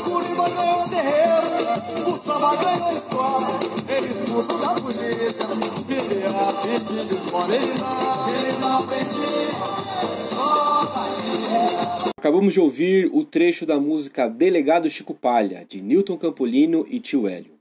[0.51, 3.49] ganhou terreiro, o samba ganhou escola.
[3.89, 5.45] Ele expulso da polícia,
[5.89, 6.21] ele
[8.59, 8.81] não,
[10.23, 12.13] só batia.
[12.19, 17.29] Acabamos de ouvir o trecho da música Delegado Chico Palha, de Newton Campolino e Tio
[17.29, 17.56] Hélio.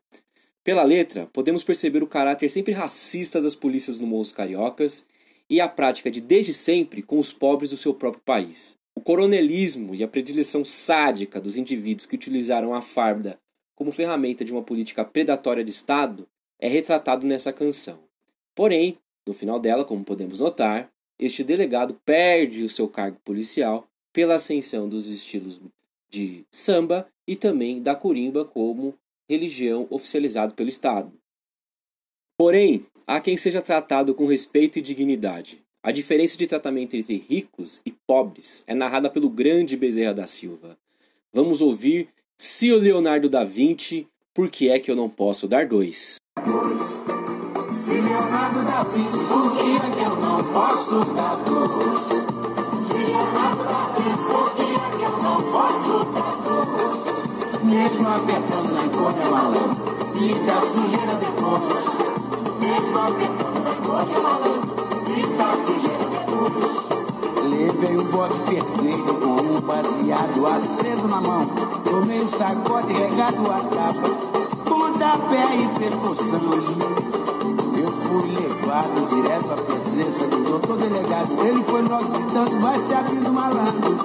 [0.65, 5.05] Pela letra, podemos perceber o caráter sempre racista das polícias no Morros Cariocas
[5.47, 8.75] e a prática de desde sempre com os pobres do seu próprio país.
[8.95, 13.39] O coronelismo e a predileção sádica dos indivíduos que utilizaram a farda
[13.75, 17.99] como ferramenta de uma política predatória de Estado é retratado nessa canção.
[18.55, 24.35] Porém, no final dela, como podemos notar, este delegado perde o seu cargo policial pela
[24.35, 25.61] ascensão dos estilos
[26.09, 28.95] de samba e também da curimba como
[29.29, 31.11] religião oficializado pelo Estado.
[32.37, 35.63] Porém, há quem seja tratado com respeito e dignidade.
[35.83, 40.77] A diferença de tratamento entre ricos e pobres é narrada pelo grande Bezerra da Silva.
[41.31, 46.17] Vamos ouvir Cio Leonardo da Vinci, Por que é que eu não posso dar dois?
[46.35, 52.14] Se Leonardo da Vinci, por que é que eu não posso dar dois?
[57.75, 59.75] Mesmo apertando na encolha malandro,
[60.13, 61.85] pinta a sujeira depois.
[62.61, 66.71] Mesmo apertando na encolha malandro, pinta a sujeira depois.
[67.43, 71.45] Levei o bode perfeito com um baseado aceso na mão.
[71.83, 74.09] Tomei o sacode regado a capa,
[74.63, 76.39] pontapé e percussão.
[77.77, 81.45] Eu fui levado direto à presença do doutor delegado.
[81.45, 83.97] Ele foi logo gritando, vai se abrindo malandro.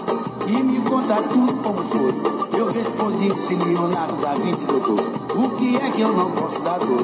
[0.49, 2.50] E me conta tudo como foi.
[2.61, 5.01] Eu respondi, se Leonardo da Vinci, doutor.
[5.35, 6.99] O que é que eu não posso dar dor?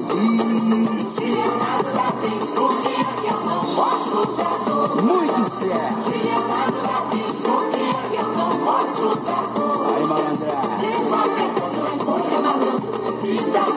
[1.07, 5.03] Se Leonardo da Vinci, o que é que eu não posso dar dor?
[5.03, 5.99] Muito certo.
[5.99, 9.97] Se Leonardo da Vinci, o que é que eu não posso dar dor?
[9.97, 10.57] Aí, malandra.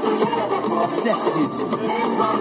[0.03, 0.91] Sujeira depois.
[1.01, 1.77] Certíssimo.
[1.77, 2.39] Depois.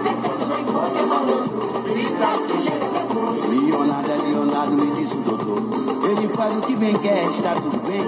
[3.49, 5.48] Leonardo é Leonardo, me disse o doutor.
[6.35, 8.01] Faz o que bem quer, está tudo bem.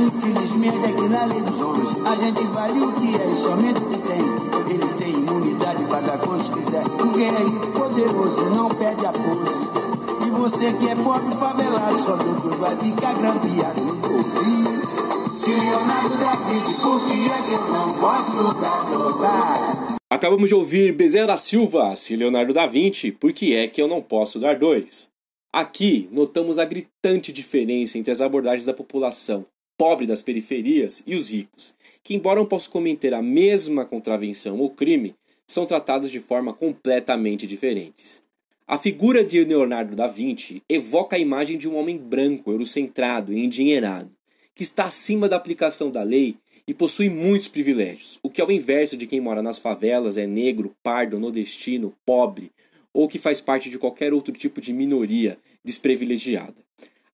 [0.00, 3.80] Infelizmente é que na lei dos homens a gente vale o que é e somente
[3.80, 4.72] o que tem.
[4.72, 6.84] Ele tem imunidade para dar quantos quiser.
[6.86, 10.26] Um guerreiro poderoso não perde a pose.
[10.26, 15.30] E você que é pobre favelado, só doutor vai ficar grampeado no ouvido.
[15.30, 19.98] Se Leonardo da Vinci, por que é que eu não posso dar dor?
[20.10, 23.86] Acabamos de ouvir Bezerra da Silva, se Leonardo da Vinci, Por que é que eu
[23.86, 25.08] não posso dar dois?
[25.52, 29.46] Aqui notamos a gritante diferença entre as abordagens da população
[29.78, 34.70] pobre das periferias e os ricos, que, embora não possam cometer a mesma contravenção ou
[34.70, 35.14] crime,
[35.46, 38.20] são tratados de forma completamente diferentes.
[38.66, 43.42] A figura de Leonardo da Vinci evoca a imagem de um homem branco, eurocentrado e
[43.42, 44.10] endinheirado,
[44.54, 48.96] que está acima da aplicação da lei e possui muitos privilégios, o que, ao inverso
[48.96, 52.50] de quem mora nas favelas, é negro, pardo, nordestino, pobre
[52.92, 56.56] ou que faz parte de qualquer outro tipo de minoria desprivilegiada.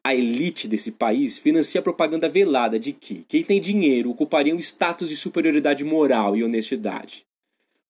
[0.02, 4.58] A elite desse país financia a propaganda velada de que quem tem dinheiro ocuparia um
[4.58, 7.24] status de superioridade moral e honestidade.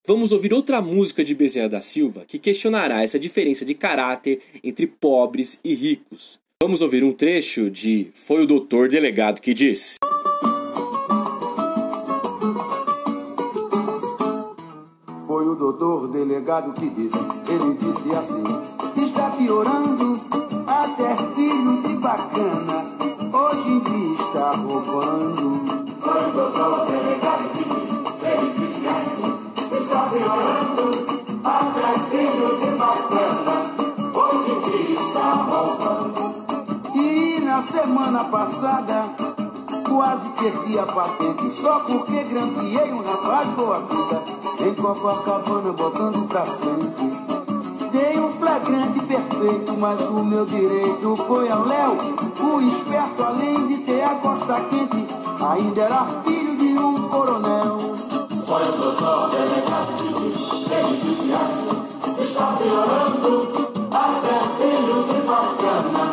[0.07, 4.87] Vamos ouvir outra música de Bezerra da Silva que questionará essa diferença de caráter entre
[4.87, 6.39] pobres e ricos.
[6.63, 9.97] Vamos ouvir um trecho de Foi o Doutor Delegado que disse.
[15.55, 18.43] O doutor delegado que disse, ele disse assim:
[18.97, 20.21] Está piorando,
[20.67, 22.85] até filho de bacana,
[23.33, 25.85] hoje em dia está roubando.
[26.01, 29.39] Foi o doutor delegado que disse, ele disse assim,
[29.73, 31.07] está piorando,
[31.45, 33.75] até filho de bacana,
[34.13, 36.35] hoje em dia está roubando.
[36.97, 39.05] E na semana passada,
[39.89, 44.24] quase perdi a patente, só porque grampeei um rapaz boa vida,
[44.65, 47.93] em Copacabana botando pra frente.
[47.93, 51.99] Dei um flagrante perfeito, mas o meu direito foi ao Léo.
[52.41, 55.07] O esperto, além de ter a costa quente,
[55.41, 57.79] ainda era filho de um coronel.
[58.47, 66.05] Foi o doutor delegado que disse, ele disse assim, está piorando, até filho de bacana,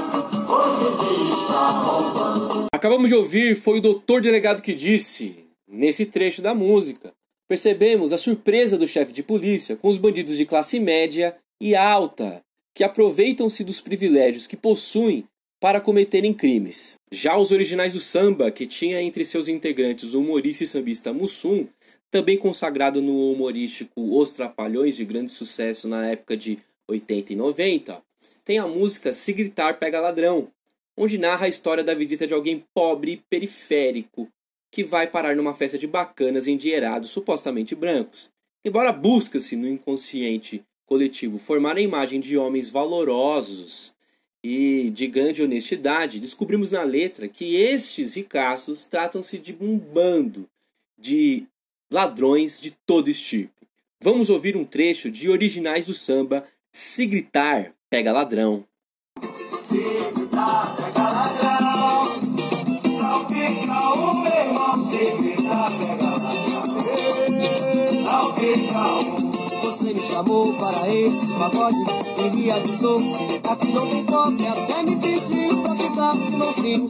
[0.48, 2.66] hoje dia está roubando.
[2.74, 7.14] Acabamos de ouvir Foi o Doutor Delegado que disse, nesse trecho da música.
[7.52, 12.42] Percebemos a surpresa do chefe de polícia com os bandidos de classe média e alta,
[12.74, 15.26] que aproveitam-se dos privilégios que possuem
[15.60, 16.96] para cometerem crimes.
[17.12, 21.68] Já os originais do samba, que tinha entre seus integrantes o humorista e sambista Mussum,
[22.10, 28.02] também consagrado no humorístico Os Trapalhões, de grande sucesso na época de 80 e 90,
[28.46, 30.48] tem a música Se Gritar Pega Ladrão,
[30.96, 34.30] onde narra a história da visita de alguém pobre e periférico
[34.72, 38.32] que vai parar numa festa de bacanas endinheirados supostamente brancos.
[38.64, 43.94] Embora busca-se no inconsciente coletivo formar a imagem de homens valorosos
[44.44, 50.50] e de grande honestidade, descobrimos na letra que estes ricaços tratam-se de um bando
[50.98, 51.44] de
[51.92, 53.54] ladrões de todo tipo.
[54.00, 58.66] Vamos ouvir um trecho de originais do samba Se Gritar, Pega Ladrão.
[71.02, 71.78] Esse pagode
[72.18, 73.02] e me avisou
[73.50, 76.88] Aqui não tem copo, até me pediu pra pisar que não sim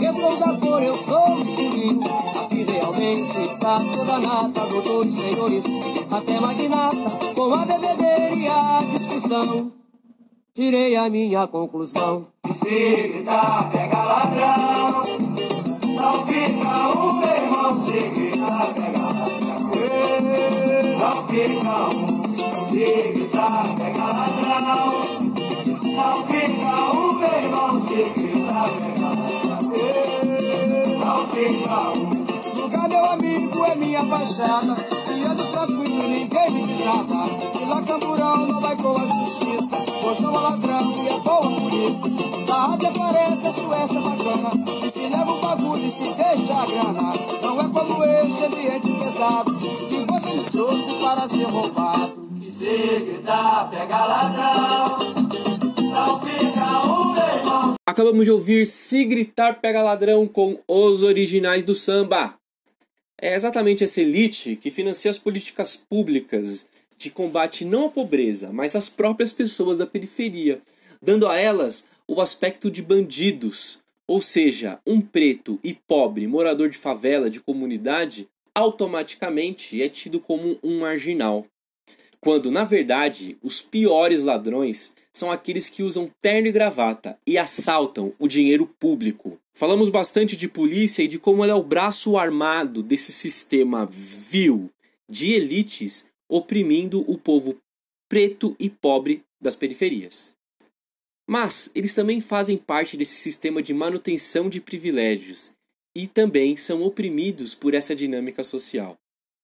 [0.00, 2.00] Eu sou da cor, eu sou escurinho
[2.42, 5.64] Aqui realmente está toda nata, doutores, senhores
[6.10, 9.72] Até magnata, com a bebedeira e a discussão
[10.54, 14.63] Tirei a minha conclusão Se gritar, pega ladrão.
[32.54, 34.76] Lugar, meu amigo, é minha baixada
[35.14, 37.26] E ando tranquilo, ninguém me desaba
[37.60, 39.76] E lá camburão não vai com justiça.
[40.02, 42.44] Pois não é ladrão e é boa polícia.
[42.46, 44.50] Da rádio aparece a Suécia bacana.
[44.82, 48.92] E se leva o bagulho e se deixa a grana Não é como este ambiente
[48.92, 49.54] pesado.
[49.54, 52.23] Que você trouxe para ser roubado
[52.54, 54.98] Se gritar, pega ladrão.
[55.90, 57.74] Não fica irmão.
[57.84, 62.38] Acabamos de ouvir Se Gritar Pega Ladrão com os originais do samba.
[63.20, 66.64] É exatamente essa elite que financia as políticas públicas
[66.96, 70.62] de combate não à pobreza, mas às próprias pessoas da periferia,
[71.02, 76.78] dando a elas o aspecto de bandidos, ou seja, um preto e pobre morador de
[76.78, 81.44] favela, de comunidade, automaticamente é tido como um marginal.
[82.20, 88.12] Quando, na verdade, os piores ladrões são aqueles que usam terno e gravata e assaltam
[88.18, 89.38] o dinheiro público.
[89.52, 94.70] Falamos bastante de polícia e de como ela é o braço armado desse sistema vil
[95.08, 97.56] de elites oprimindo o povo
[98.08, 100.34] preto e pobre das periferias.
[101.28, 105.52] Mas eles também fazem parte desse sistema de manutenção de privilégios
[105.94, 108.96] e também são oprimidos por essa dinâmica social.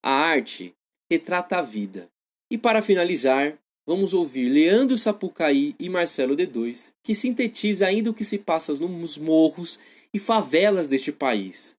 [0.03, 0.74] A arte
[1.11, 2.09] retrata a vida.
[2.51, 8.24] E para finalizar, vamos ouvir Leandro Sapucaí e Marcelo D2, que sintetiza ainda o que
[8.24, 9.78] se passa nos morros
[10.12, 11.76] e favelas deste país.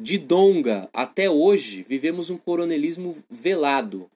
[0.00, 4.08] De Donga até hoje, vivemos um coronelismo velado.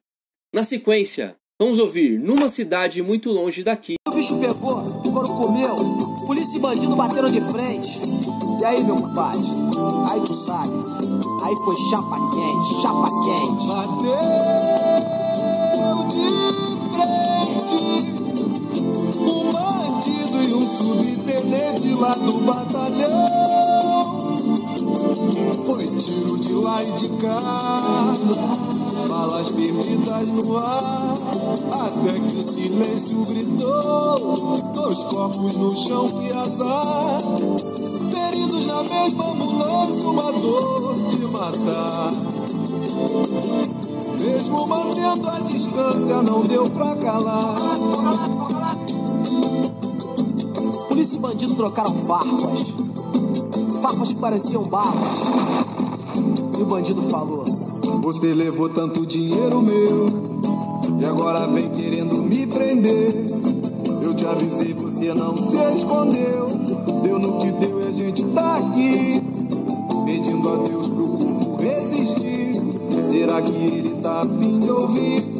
[0.53, 3.95] Na sequência, vamos ouvir Numa cidade muito longe daqui.
[4.07, 5.75] O bicho pegou, o couro comeu,
[6.25, 7.99] polícia e bandido bateram de frente.
[8.61, 9.41] E aí, meu compadre?
[10.09, 10.73] Aí tu sabe.
[11.43, 13.67] Aí foi chapa quente, chapa quente.
[13.67, 14.86] Bateu
[20.77, 23.27] bandido e um subtenente lá do batalhão.
[25.65, 28.13] Foi tiro de lá e de cá,
[29.07, 31.15] balas perdidas no ar,
[31.71, 37.19] até que o silêncio gritou, dois corpos no chão, que azar.
[38.11, 42.13] Feridos na mesma ambulância, uma dor de matar.
[44.19, 48.56] Mesmo mantendo a distância, não deu pra calar.
[50.97, 52.73] Polícia e bandido trocaram farpas.
[53.83, 55.19] Farpas que pareciam balas.
[56.57, 57.45] E o bandido falou:
[58.01, 60.07] Você levou tanto dinheiro meu
[60.99, 63.27] e agora vem querendo me prender.
[64.01, 66.47] Eu te avisei, você não se escondeu.
[67.03, 69.21] Deu no que deu e a gente tá aqui
[70.03, 72.59] pedindo a Deus pro corpo resistir.
[73.03, 75.36] Será que ele tá afim de ouvir?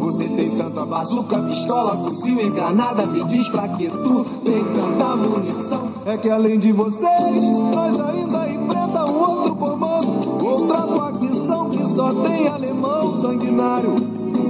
[0.00, 3.06] Você tem tanta bazuca, pistola, fuzil e granada.
[3.06, 5.88] Me diz pra que tu tem tanta munição.
[6.06, 10.44] É que além de vocês, nós ainda enfrenta um outro comando.
[10.44, 13.94] Outra facção que só tem alemão sanguinário.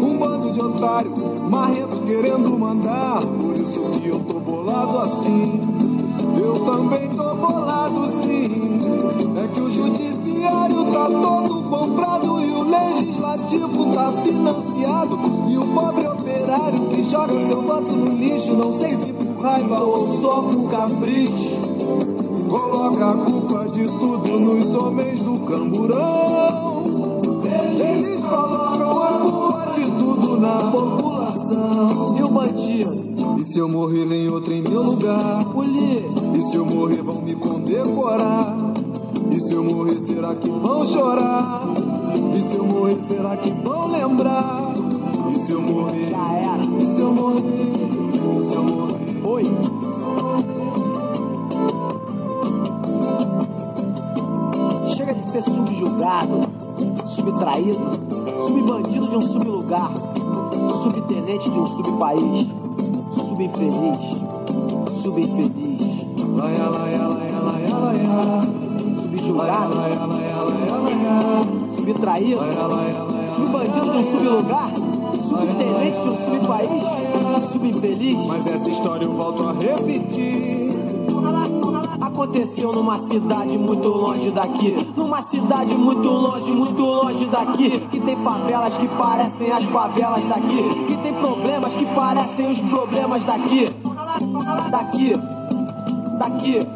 [0.00, 1.12] Um bando de otário,
[1.50, 3.20] marrento querendo mandar.
[3.20, 5.60] Por isso que eu tô bolado assim.
[6.38, 8.78] Eu também tô bolado sim.
[9.36, 15.39] É que o judiciário tá todo comprado e o legislativo tá financiado.
[15.74, 20.42] Pobre operário que joga seu voto no lixo, não sei se por raiva ou só
[20.42, 21.60] por capricho.
[22.48, 26.82] Coloca a culpa de tudo nos homens do camburão.
[27.44, 32.18] Eles colocam a culpa de tudo na população.
[32.18, 33.40] E o bandido?
[33.40, 35.44] E se eu morrer, vem outro em meu lugar.
[35.44, 36.36] Polícia.
[36.36, 38.56] E se eu morrer, vão me condecorar.
[39.30, 41.62] E se eu morrer, será que vão chorar?
[42.36, 44.69] E se eu morrer, será que vão lembrar?
[45.50, 46.06] E se eu morrer?
[46.10, 46.62] Já era.
[46.62, 47.42] E se eu morrer?
[48.38, 49.20] E se eu morrer?
[49.24, 49.44] Oi.
[54.94, 56.40] Chega de ser subjugado,
[57.08, 57.80] subtraído,
[58.46, 59.90] subbandido de um sublugar,
[60.84, 62.46] subtenente de um subpaís,
[63.12, 65.80] subinfeliz, subinfeliz,
[66.36, 68.42] Laia, laia, laia, laia, laia.
[69.00, 71.76] subjugado, Laia, laia, laia, laia.
[71.76, 74.72] subtraído, Laia, subbandido de um sublugar,
[75.40, 78.26] subtenente de um subpaís, subinfeliz.
[78.26, 80.70] Mas essa história eu volto a repetir.
[82.00, 84.92] Aconteceu numa cidade muito longe daqui.
[84.96, 87.80] Numa cidade muito longe, muito longe daqui.
[87.90, 90.84] Que tem favelas que parecem as favelas daqui.
[90.86, 93.70] Que tem problemas que parecem os problemas daqui.
[94.70, 95.12] Daqui.
[96.18, 96.66] Daqui.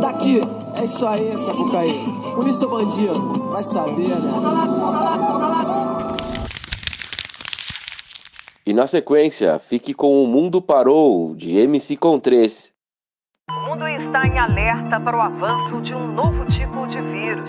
[0.00, 0.40] Daqui.
[0.74, 2.04] É isso aí, Sapucaí.
[2.34, 3.48] Polícia ou bandido?
[3.50, 5.13] Vai saber, né?
[8.74, 12.72] Na sequência, fique com O Mundo Parou, de MC Contrês.
[13.48, 17.48] O mundo está em alerta para o avanço de um novo tipo de vírus.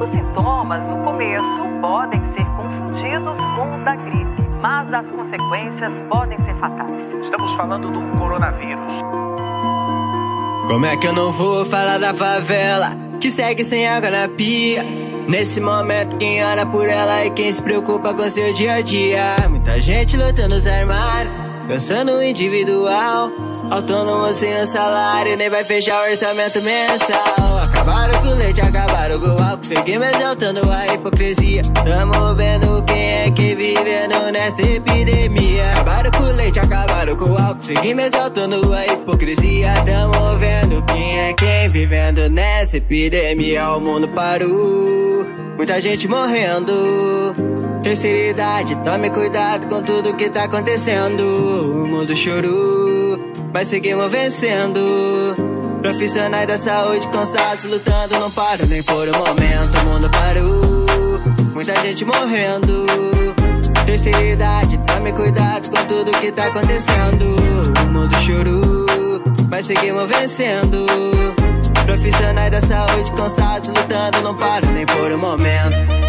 [0.00, 6.38] Os sintomas, no começo, podem ser confundidos com os da gripe, mas as consequências podem
[6.44, 7.24] ser fatais.
[7.24, 8.92] Estamos falando do coronavírus.
[10.66, 12.88] Como é que eu não vou falar da favela
[13.20, 15.03] que segue sem água na pia?
[15.28, 19.36] Nesse momento, quem ora por ela e quem se preocupa com seu dia a dia.
[19.48, 21.32] Muita gente lutando os armários,
[21.66, 23.30] pensando individual.
[23.70, 27.43] Autônomo sem o salário, nem vai fechar o orçamento mensal.
[27.84, 29.62] Acabaram com o leite, acabaram com o álcool.
[29.62, 31.60] Seguimos exaltando a hipocrisia.
[31.84, 35.70] Tamo vendo quem é que vivendo nessa epidemia.
[35.72, 37.60] Acabaram com o leite, acabaram com o álcool.
[37.60, 39.68] Seguimos exaltando a hipocrisia.
[39.84, 43.68] Tamo vendo quem é quem vivendo nessa epidemia.
[43.72, 46.72] O mundo parou, muita gente morrendo.
[47.82, 51.22] Terceira idade, tome cuidado com tudo que tá acontecendo.
[51.22, 53.18] O mundo chorou,
[53.52, 55.43] mas seguimos vencendo.
[55.84, 59.78] Profissionais da saúde cansados, lutando, não param nem por um momento.
[59.82, 61.20] O mundo parou,
[61.52, 62.86] muita gente morrendo.
[63.84, 67.36] Terceira tome cuidado com tudo que tá acontecendo.
[67.82, 69.20] O mundo chorou,
[69.50, 70.86] mas seguimos vencendo.
[71.84, 76.03] Profissionais da saúde cansados, lutando, não param nem por um momento.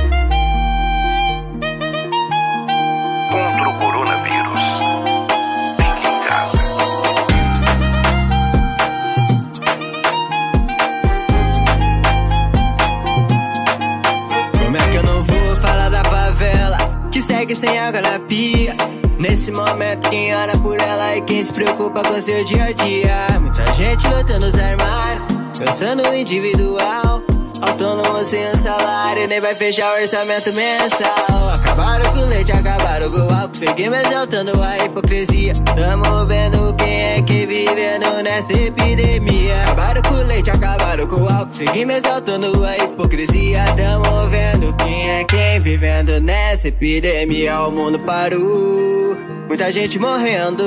[17.46, 18.76] segue sem água na pia.
[19.20, 23.40] Nesse momento, quem ora por ela e quem se preocupa com seu dia a dia.
[23.40, 27.22] Muita gente lotando os armários, pensando individual.
[27.62, 31.45] Autônomo sem um salário, nem vai fechar o orçamento mensal.
[31.76, 33.54] Acabaram com o leite, acabaram com o álcool.
[33.54, 35.52] Seguimos exaltando a hipocrisia.
[35.76, 39.62] Tamo vendo quem é que vivendo nessa epidemia.
[39.64, 41.52] Acabaram com o leite, acabaram com o álcool.
[41.52, 43.60] Seguimos exaltando a hipocrisia.
[43.76, 47.60] Tamo vendo quem é quem vivendo nessa epidemia.
[47.64, 50.64] O mundo parou, muita gente morrendo.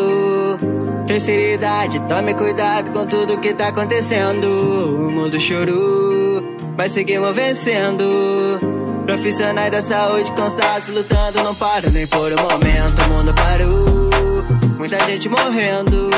[1.06, 4.46] Terceira idade, tome cuidado com tudo que tá acontecendo.
[4.46, 6.42] O mundo chorou,
[6.76, 8.67] mas seguimos vencendo.
[9.08, 13.02] Profissionais da saúde cansados, lutando, não param nem por um momento.
[13.06, 14.44] O mundo parou,
[14.76, 16.10] muita gente morrendo.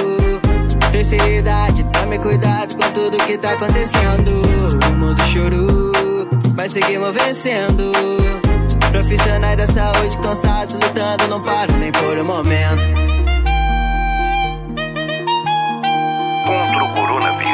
[0.91, 4.43] Terceira idade, tome cuidado com tudo que tá acontecendo.
[4.89, 6.27] O mundo chorou,
[6.57, 7.93] mas seguimos vencendo.
[8.91, 12.83] Profissionais da saúde cansados, lutando, não param nem por um momento.
[16.45, 17.50] Contra o coronavírus.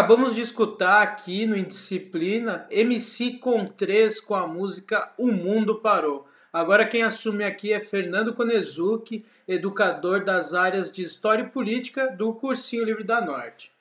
[0.00, 6.26] Acabamos de escutar aqui no Indisciplina MC com 3 com a música O Mundo Parou.
[6.50, 12.32] Agora quem assume aqui é Fernando Konezuki, educador das áreas de História e Política do
[12.32, 13.72] Cursinho Livre da Norte.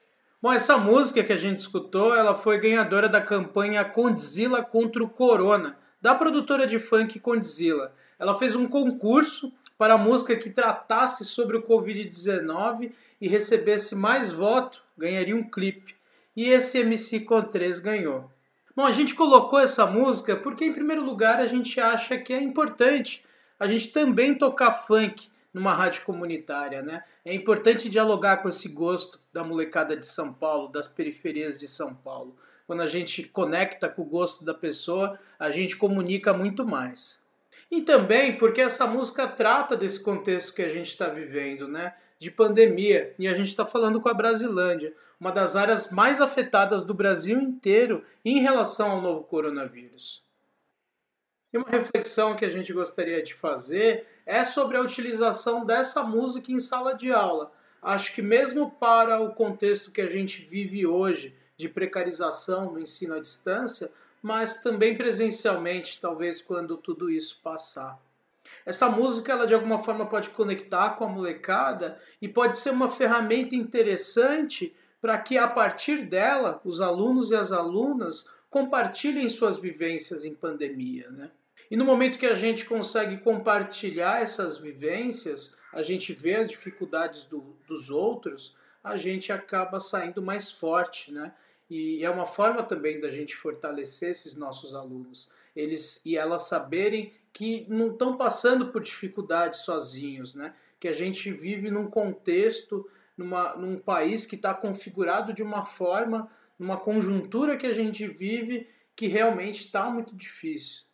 [0.42, 5.10] Bom, essa música que a gente escutou, ela foi ganhadora da campanha Condzilla contra o
[5.10, 7.94] Corona, da produtora de funk Condzilla.
[8.20, 12.92] Ela fez um concurso para a música que tratasse sobre o Covid-19
[13.22, 15.98] e recebesse mais voto, ganharia um clipe.
[16.40, 18.32] E esse MC com 3 ganhou.
[18.74, 22.42] Bom, a gente colocou essa música porque, em primeiro lugar, a gente acha que é
[22.42, 23.26] importante
[23.60, 27.04] a gente também tocar funk numa rádio comunitária, né?
[27.26, 31.94] É importante dialogar com esse gosto da molecada de São Paulo, das periferias de São
[31.94, 32.38] Paulo.
[32.66, 37.22] Quando a gente conecta com o gosto da pessoa, a gente comunica muito mais.
[37.70, 41.96] E também porque essa música trata desse contexto que a gente está vivendo, né?
[42.18, 43.14] De pandemia.
[43.20, 47.40] E a gente está falando com a Brasilândia, uma das áreas mais afetadas do Brasil
[47.42, 50.24] inteiro em relação ao novo coronavírus.
[51.52, 56.52] E uma reflexão que a gente gostaria de fazer é sobre a utilização dessa música
[56.52, 57.52] em sala de aula.
[57.82, 63.16] Acho que mesmo para o contexto que a gente vive hoje de precarização no ensino
[63.16, 63.92] à distância,
[64.22, 68.00] mas também presencialmente, talvez quando tudo isso passar.
[68.66, 72.90] Essa música, ela de alguma forma pode conectar com a molecada e pode ser uma
[72.90, 80.26] ferramenta interessante para que a partir dela os alunos e as alunas compartilhem suas vivências
[80.26, 81.32] em pandemia, né?
[81.70, 87.26] E no momento que a gente consegue compartilhar essas vivências, a gente vê as dificuldades
[87.26, 91.34] do, dos outros, a gente acaba saindo mais forte, né?
[91.70, 97.12] E é uma forma também da gente fortalecer esses nossos alunos, eles e elas saberem
[97.32, 100.56] que não estão passando por dificuldades sozinhos, né?
[100.80, 102.90] Que a gente vive num contexto,
[103.20, 108.66] numa, num país que está configurado de uma forma, numa conjuntura que a gente vive
[108.96, 110.86] que realmente está muito difícil.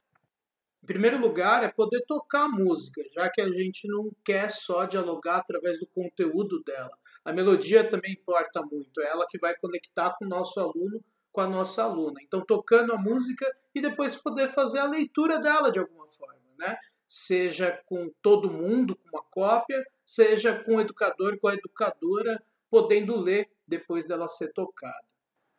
[0.81, 5.37] Em primeiro lugar, é poder tocar música, já que a gente não quer só dialogar
[5.37, 6.97] através do conteúdo dela.
[7.23, 11.41] A melodia também importa muito, é ela que vai conectar com o nosso aluno, com
[11.41, 12.19] a nossa aluna.
[12.23, 16.75] Então, tocando a música e depois poder fazer a leitura dela de alguma forma, né?
[17.07, 22.41] Seja com todo mundo, com uma cópia, seja com o educador e com a educadora
[22.69, 25.05] podendo ler depois dela ser tocada.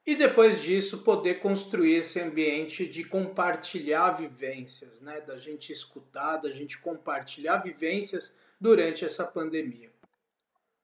[0.06, 5.20] E depois disso, poder construir esse ambiente de compartilhar vivências, né?
[5.20, 9.90] da gente escutar, da gente compartilhar vivências durante essa pandemia.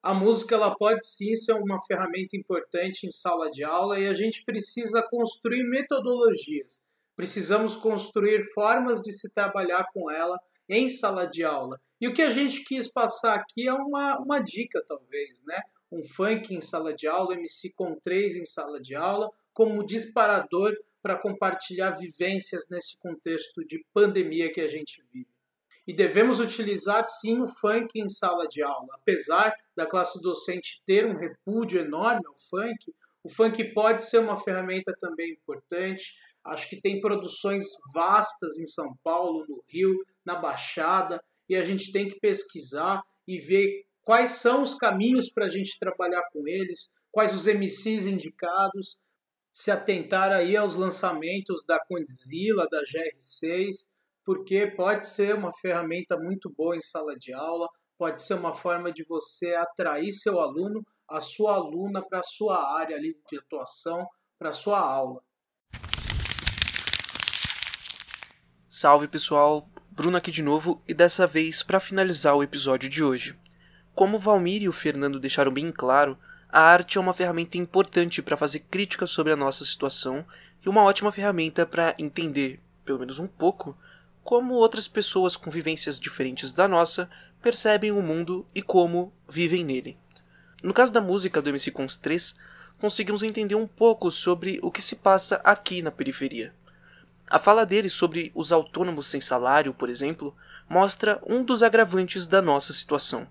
[0.02, 4.12] A música ela pode sim ser uma ferramenta importante em sala de aula e a
[4.12, 6.84] gente precisa construir metodologias.
[7.14, 10.36] Precisamos construir formas de se trabalhar com ela
[10.68, 11.80] em sala de aula.
[12.02, 15.62] E o que a gente quis passar aqui é uma, uma dica, talvez, né?
[15.92, 20.74] um funk em sala de aula, MC com 3 em sala de aula, como disparador
[21.00, 25.28] para compartilhar vivências nesse contexto de pandemia que a gente vive.
[25.86, 28.88] E devemos utilizar sim o funk em sala de aula.
[28.94, 32.92] Apesar da classe docente ter um repúdio enorme ao funk,
[33.22, 36.14] o funk pode ser uma ferramenta também importante.
[36.44, 41.92] Acho que tem produções vastas em São Paulo, no Rio, na Baixada, e a gente
[41.92, 47.00] tem que pesquisar e ver quais são os caminhos para a gente trabalhar com eles,
[47.10, 49.00] quais os MCs indicados,
[49.52, 53.90] se atentar aí aos lançamentos da Condzilla, da GR6,
[54.24, 57.68] porque pode ser uma ferramenta muito boa em sala de aula,
[57.98, 62.78] pode ser uma forma de você atrair seu aluno, a sua aluna para a sua
[62.78, 64.06] área ali de atuação,
[64.38, 65.22] para a sua aula.
[68.68, 73.36] Salve pessoal, Bruno aqui de novo e dessa vez para finalizar o episódio de hoje.
[73.94, 76.16] Como Valmir e o Fernando deixaram bem claro,
[76.48, 80.24] a arte é uma ferramenta importante para fazer críticas sobre a nossa situação
[80.64, 83.76] e uma ótima ferramenta para entender, pelo menos um pouco,
[84.24, 87.10] como outras pessoas com vivências diferentes da nossa
[87.42, 89.98] percebem o mundo e como vivem nele.
[90.62, 92.34] No caso da música do MC Cons 3,
[92.80, 96.54] conseguimos entender um pouco sobre o que se passa aqui na periferia.
[97.32, 100.36] A fala dele sobre os autônomos sem salário, por exemplo,
[100.68, 103.26] mostra um dos agravantes da nossa situação.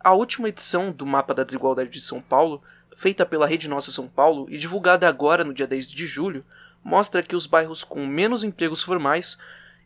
[0.00, 2.60] A última edição do Mapa da Desigualdade de São Paulo,
[2.96, 6.44] feita pela Rede Nossa São Paulo e divulgada agora no dia 10 de julho,
[6.82, 9.38] mostra que os bairros com menos empregos formais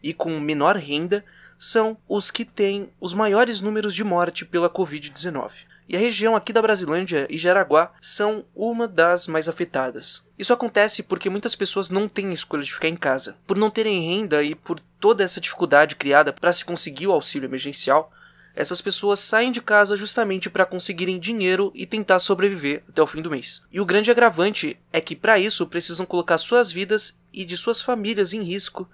[0.02, 1.22] e com menor renda
[1.58, 5.66] são os que têm os maiores números de morte pela Covid-19.
[5.88, 10.26] E a região aqui da Brasilândia e Jaraguá são uma das mais afetadas.
[10.38, 13.36] Isso acontece porque muitas pessoas não têm escolha de ficar em casa.
[13.46, 17.46] Por não terem renda e por toda essa dificuldade criada para se conseguir o auxílio
[17.46, 18.10] emergencial,
[18.56, 23.20] essas pessoas saem de casa justamente para conseguirem dinheiro e tentar sobreviver até o fim
[23.20, 23.62] do mês.
[23.70, 27.80] E o grande agravante é que para isso precisam colocar suas vidas e de suas
[27.80, 28.88] famílias em risco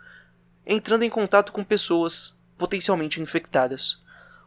[0.66, 4.00] entrando em contato com pessoas potencialmente infectadas.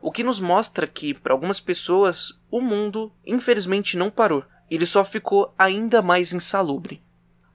[0.05, 5.05] O que nos mostra que, para algumas pessoas, o mundo infelizmente não parou, ele só
[5.05, 7.01] ficou ainda mais insalubre.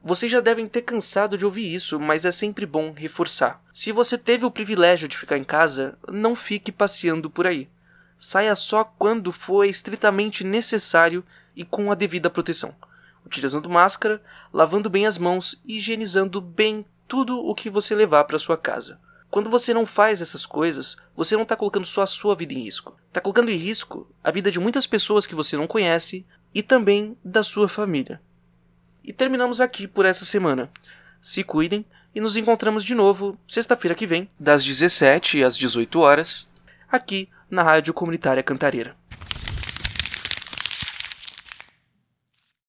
[0.03, 3.62] Vocês já devem ter cansado de ouvir isso, mas é sempre bom reforçar.
[3.74, 7.68] Se você teve o privilégio de ficar em casa, não fique passeando por aí.
[8.18, 11.22] Saia só quando for estritamente necessário
[11.55, 12.74] e com a devida proteção,
[13.26, 18.38] utilizando máscara, lavando bem as mãos e higienizando bem tudo o que você levar para
[18.38, 18.99] sua casa.
[19.31, 22.61] Quando você não faz essas coisas, você não está colocando só a sua vida em
[22.61, 22.97] risco.
[23.09, 26.24] Está colocando em risco a vida de muitas pessoas que você não conhece
[26.55, 28.20] e também da sua família.
[29.05, 30.70] E terminamos aqui por essa semana.
[31.20, 36.49] Se cuidem e nos encontramos de novo sexta-feira que vem, das 17 às 18 horas,
[36.91, 38.97] aqui na Rádio Comunitária Cantareira.